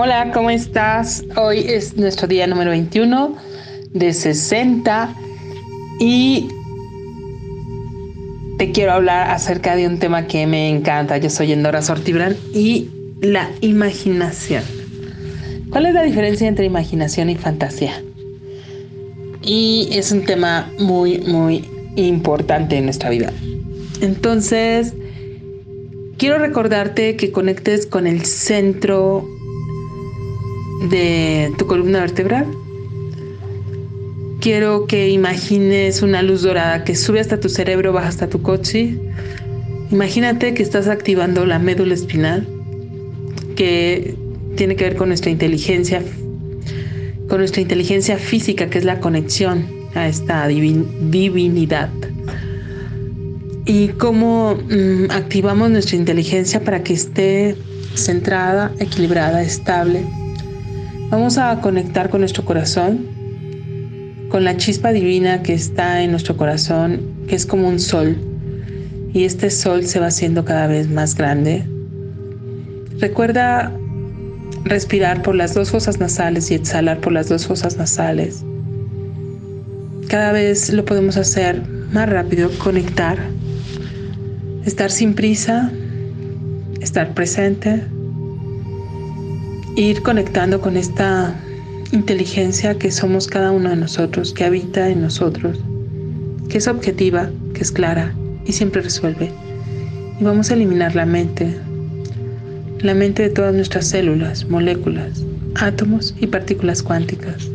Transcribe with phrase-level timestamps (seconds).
[0.00, 1.24] Hola, ¿cómo estás?
[1.34, 3.34] Hoy es nuestro día número 21
[3.94, 5.12] de 60
[5.98, 6.46] y
[8.58, 11.18] te quiero hablar acerca de un tema que me encanta.
[11.18, 12.88] Yo soy Endora Sortibran y
[13.22, 14.62] la imaginación.
[15.70, 18.00] ¿Cuál es la diferencia entre imaginación y fantasía?
[19.42, 23.32] Y es un tema muy, muy importante en nuestra vida.
[24.00, 24.94] Entonces,
[26.18, 29.28] quiero recordarte que conectes con el centro
[30.80, 32.46] de tu columna vertebral.
[34.40, 38.96] Quiero que imagines una luz dorada que sube hasta tu cerebro, baja hasta tu coche.
[39.90, 42.46] Imagínate que estás activando la médula espinal,
[43.56, 44.14] que
[44.56, 46.02] tiene que ver con nuestra inteligencia,
[47.28, 51.90] con nuestra inteligencia física, que es la conexión a esta divinidad.
[53.66, 57.56] Y cómo mm, activamos nuestra inteligencia para que esté
[57.94, 60.04] centrada, equilibrada, estable
[61.10, 63.06] Vamos a conectar con nuestro corazón,
[64.28, 68.18] con la chispa divina que está en nuestro corazón, que es como un sol.
[69.14, 71.64] Y este sol se va haciendo cada vez más grande.
[72.98, 73.72] Recuerda
[74.64, 78.44] respirar por las dos fosas nasales y exhalar por las dos fosas nasales.
[80.08, 83.16] Cada vez lo podemos hacer más rápido, conectar,
[84.66, 85.72] estar sin prisa,
[86.82, 87.82] estar presente
[89.80, 91.34] ir conectando con esta
[91.92, 95.58] inteligencia que somos cada uno de nosotros, que habita en nosotros,
[96.48, 98.12] que es objetiva, que es clara
[98.44, 99.30] y siempre resuelve.
[100.20, 101.56] Y vamos a eliminar la mente,
[102.80, 107.48] la mente de todas nuestras células, moléculas, átomos y partículas cuánticas.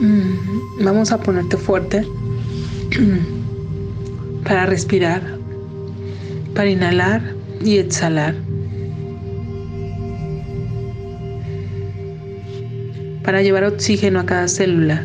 [0.00, 2.04] Mm, vamos a ponerte fuerte
[4.44, 5.22] para respirar,
[6.54, 7.22] para inhalar
[7.64, 8.47] y exhalar.
[13.28, 15.04] Para llevar oxígeno a cada célula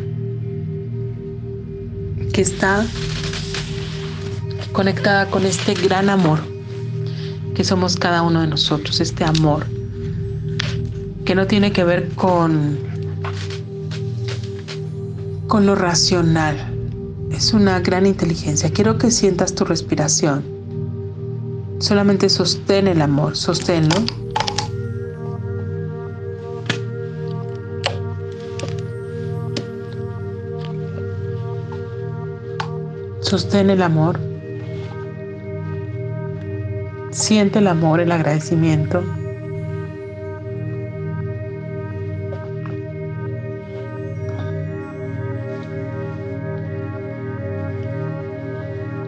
[2.32, 2.86] que está
[4.72, 6.38] conectada con este gran amor
[7.54, 9.66] que somos cada uno de nosotros, este amor
[11.26, 12.78] que no tiene que ver con
[15.46, 16.56] con lo racional.
[17.30, 18.70] Es una gran inteligencia.
[18.70, 20.42] Quiero que sientas tu respiración.
[21.78, 23.96] Solamente sostén el amor, sosténlo.
[33.34, 34.20] Sostén el amor.
[37.10, 39.02] Siente el amor, el agradecimiento.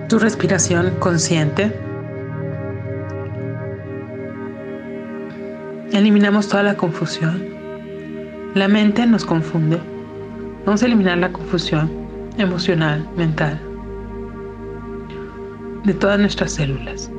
[0.08, 1.72] Tu respiración consciente.
[5.92, 7.44] Eliminamos toda la confusión.
[8.56, 9.78] La mente nos confunde.
[10.64, 11.88] Vamos a eliminar la confusión
[12.38, 13.75] emocional, mental
[15.86, 17.10] de todas nuestras células.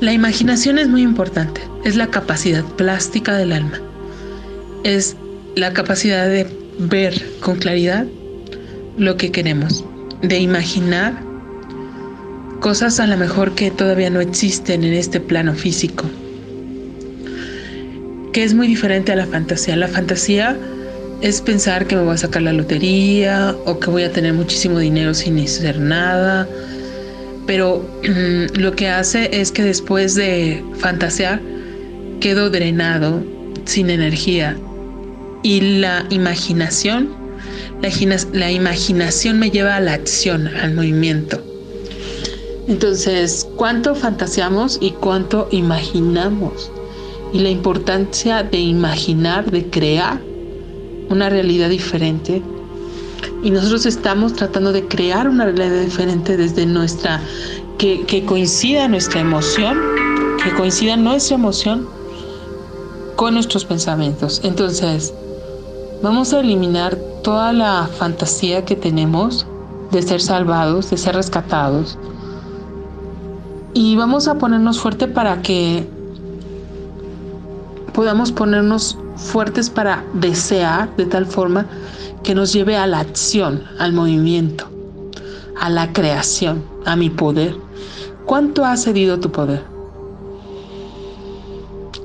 [0.00, 3.80] La imaginación es muy importante, es la capacidad plástica del alma,
[4.84, 5.16] es
[5.54, 6.46] la capacidad de
[6.78, 8.06] ver con claridad
[8.98, 9.84] lo que queremos,
[10.20, 11.14] de imaginar
[12.60, 16.04] cosas a lo mejor que todavía no existen en este plano físico,
[18.34, 19.76] que es muy diferente a la fantasía.
[19.76, 20.58] La fantasía
[21.20, 24.78] es pensar que me voy a sacar la lotería o que voy a tener muchísimo
[24.78, 26.48] dinero sin hacer nada.
[27.46, 27.84] Pero
[28.54, 31.40] lo que hace es que después de fantasear
[32.20, 33.22] quedo drenado,
[33.64, 34.56] sin energía.
[35.42, 37.10] Y la imaginación,
[37.80, 37.90] la,
[38.32, 41.42] la imaginación me lleva a la acción, al movimiento.
[42.68, 46.70] Entonces, ¿cuánto fantaseamos y cuánto imaginamos?
[47.32, 50.20] Y la importancia de imaginar, de crear,
[51.08, 52.42] una realidad diferente
[53.42, 57.20] y nosotros estamos tratando de crear una realidad diferente desde nuestra,
[57.78, 59.78] que, que coincida nuestra emoción,
[60.42, 61.86] que coincida nuestra emoción
[63.14, 64.40] con nuestros pensamientos.
[64.42, 65.14] Entonces,
[66.02, 69.46] vamos a eliminar toda la fantasía que tenemos
[69.90, 71.98] de ser salvados, de ser rescatados.
[73.74, 75.86] Y vamos a ponernos fuerte para que
[77.96, 81.64] podamos ponernos fuertes para desear de tal forma
[82.22, 84.68] que nos lleve a la acción, al movimiento,
[85.58, 87.56] a la creación, a mi poder.
[88.26, 89.64] ¿Cuánto ha cedido tu poder?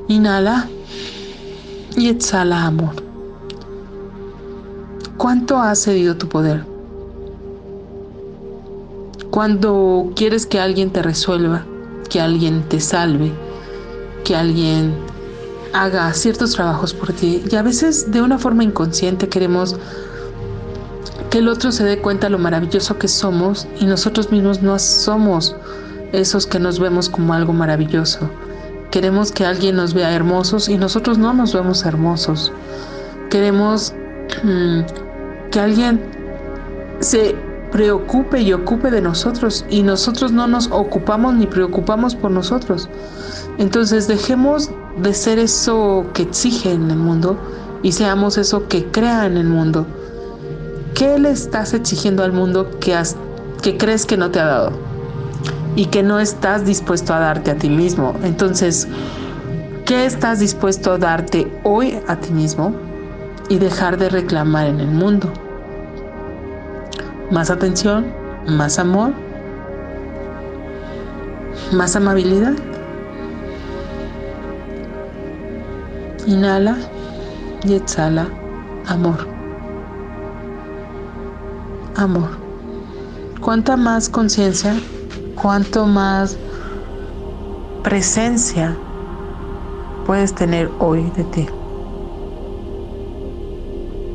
[0.08, 0.70] Inhala
[1.98, 2.96] y exhala amor.
[5.18, 6.66] ¿Cuánto ha cedido tu poder?
[9.30, 11.66] Cuando quieres que alguien te resuelva,
[12.10, 13.34] que alguien te salve,
[14.24, 15.11] que alguien
[15.73, 19.75] haga ciertos trabajos por ti y a veces de una forma inconsciente queremos
[21.29, 25.56] que el otro se dé cuenta lo maravilloso que somos y nosotros mismos no somos
[26.12, 28.29] esos que nos vemos como algo maravilloso.
[28.91, 32.51] Queremos que alguien nos vea hermosos y nosotros no nos vemos hermosos.
[33.29, 33.94] Queremos
[34.44, 34.81] mm,
[35.51, 36.01] que alguien
[37.00, 37.33] se
[37.71, 42.89] preocupe y ocupe de nosotros y nosotros no nos ocupamos ni preocupamos por nosotros.
[43.62, 47.38] Entonces dejemos de ser eso que exige en el mundo
[47.84, 49.86] y seamos eso que crea en el mundo.
[50.96, 53.16] ¿Qué le estás exigiendo al mundo que, has,
[53.62, 54.72] que crees que no te ha dado?
[55.75, 58.16] Y que no estás dispuesto a darte a ti mismo.
[58.24, 58.88] Entonces,
[59.86, 62.74] ¿qué estás dispuesto a darte hoy a ti mismo
[63.48, 65.31] y dejar de reclamar en el mundo?
[67.30, 68.12] Más atención,
[68.48, 69.14] más amor,
[71.72, 72.54] más amabilidad.
[76.31, 76.78] Inhala
[77.66, 78.30] y exhala
[78.88, 79.28] amor.
[81.98, 82.30] Amor.
[83.42, 84.74] Cuanta más conciencia,
[85.36, 86.38] cuanto más
[87.83, 88.78] presencia
[90.06, 91.48] puedes tener hoy de ti.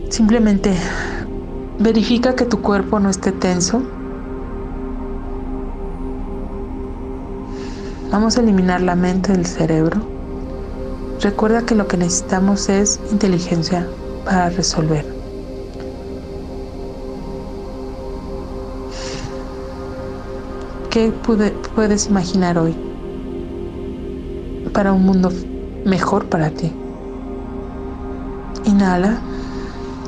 [0.08, 0.74] Simplemente
[1.78, 3.82] verifica que tu cuerpo no esté tenso.
[8.10, 10.15] Vamos a eliminar la mente del cerebro.
[11.26, 13.84] Recuerda que lo que necesitamos es inteligencia
[14.25, 15.05] para resolver.
[20.88, 21.12] ¿Qué
[21.75, 22.76] puedes imaginar hoy
[24.73, 25.32] para un mundo
[25.84, 26.73] mejor para ti?
[28.64, 29.19] Inhala.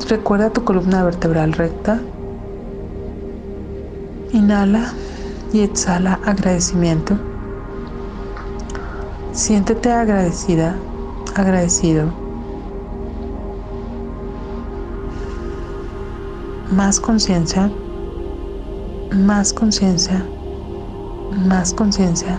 [0.09, 2.00] Recuerda tu columna vertebral recta.
[4.32, 4.93] Inhala
[5.53, 7.19] y exhala agradecimiento.
[9.32, 10.76] Siéntete agradecida
[11.38, 12.12] agradecido.
[16.70, 17.70] Más conciencia,
[19.11, 20.25] más conciencia,
[21.46, 22.38] más conciencia.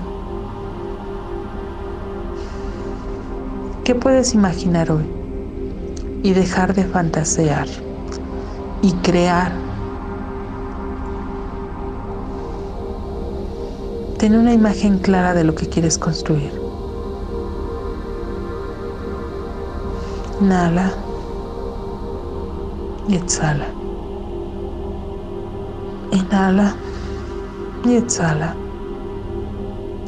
[3.83, 5.05] ¿Qué puedes imaginar hoy?
[6.21, 7.67] Y dejar de fantasear
[8.81, 9.51] y crear.
[14.17, 16.58] Ten una imagen clara de lo que quieres construir.
[20.41, 20.91] Inhala
[23.07, 23.65] y exhala.
[26.11, 26.75] Inhala
[27.83, 28.55] y exhala.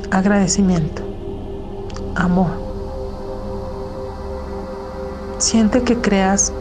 [0.10, 1.02] Agradecimiento.
[2.16, 2.52] Amor.
[5.38, 6.54] Siente que creas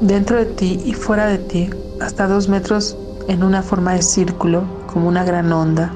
[0.00, 1.70] dentro de ti y fuera de ti
[2.00, 2.96] hasta dos metros
[3.28, 5.92] en una forma de círculo, como una gran onda,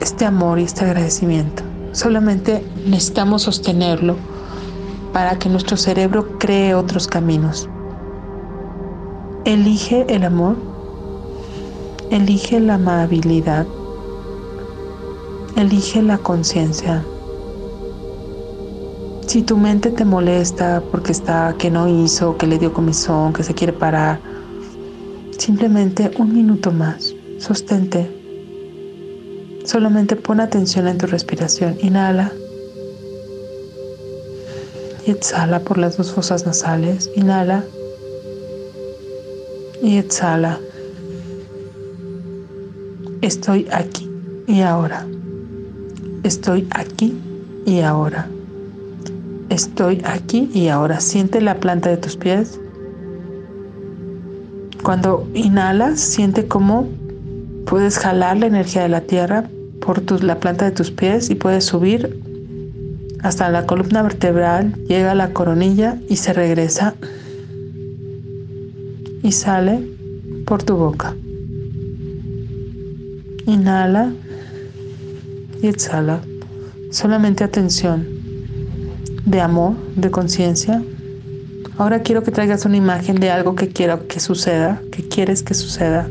[0.00, 1.65] este amor y este agradecimiento.
[1.96, 4.16] Solamente necesitamos sostenerlo
[5.14, 7.70] para que nuestro cerebro cree otros caminos.
[9.46, 10.56] Elige el amor,
[12.10, 13.66] elige la amabilidad,
[15.56, 17.02] elige la conciencia.
[19.26, 23.42] Si tu mente te molesta porque está que no hizo, que le dio comisión, que
[23.42, 24.20] se quiere parar,
[25.38, 28.15] simplemente un minuto más, sostente
[29.66, 31.76] Solamente pon atención en tu respiración.
[31.82, 32.30] Inhala.
[35.04, 37.10] Y exhala por las dos fosas nasales.
[37.16, 37.64] Inhala.
[39.82, 40.60] Y exhala.
[43.22, 44.08] Estoy aquí
[44.46, 45.04] y ahora.
[46.22, 47.18] Estoy aquí
[47.66, 48.28] y ahora.
[49.50, 51.00] Estoy aquí y ahora.
[51.00, 52.60] Siente la planta de tus pies.
[54.84, 56.86] Cuando inhalas, siente cómo
[57.66, 59.50] puedes jalar la energía de la tierra
[59.86, 62.20] por la planta de tus pies y puedes subir
[63.22, 66.94] hasta la columna vertebral, llega a la coronilla y se regresa
[69.22, 69.80] y sale
[70.44, 71.14] por tu boca.
[73.46, 74.12] Inhala
[75.62, 76.20] y exhala.
[76.90, 78.06] Solamente atención
[79.24, 80.82] de amor, de conciencia.
[81.78, 85.54] Ahora quiero que traigas una imagen de algo que quiero que suceda, que quieres que
[85.54, 86.08] suceda.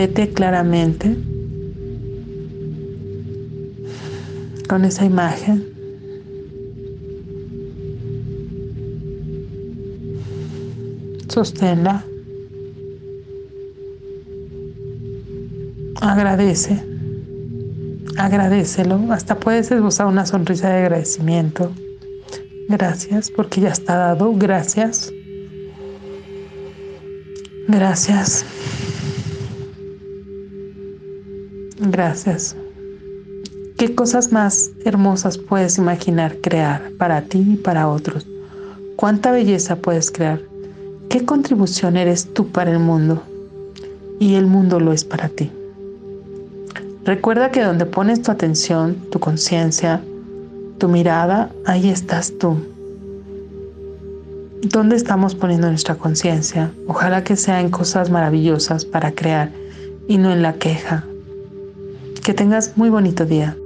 [0.00, 1.16] Vete claramente
[4.68, 5.66] con esa imagen.
[11.28, 12.04] Sosténla.
[16.00, 16.80] Agradece.
[18.18, 19.00] Agradecelo.
[19.10, 21.72] Hasta puedes esbozar una sonrisa de agradecimiento.
[22.68, 24.32] Gracias porque ya está dado.
[24.36, 25.12] Gracias.
[27.66, 28.46] Gracias.
[31.80, 32.56] Gracias.
[33.76, 38.26] ¿Qué cosas más hermosas puedes imaginar crear para ti y para otros?
[38.96, 40.40] ¿Cuánta belleza puedes crear?
[41.08, 43.22] ¿Qué contribución eres tú para el mundo?
[44.18, 45.52] Y el mundo lo es para ti.
[47.04, 50.02] Recuerda que donde pones tu atención, tu conciencia,
[50.78, 52.56] tu mirada, ahí estás tú.
[54.62, 56.72] ¿Dónde estamos poniendo nuestra conciencia?
[56.88, 59.52] Ojalá que sea en cosas maravillosas para crear
[60.08, 61.04] y no en la queja.
[62.28, 63.56] Que tengas muy bonito día.